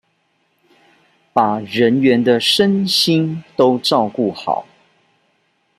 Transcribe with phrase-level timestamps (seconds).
[1.31, 4.65] 把人員的身心都照顧好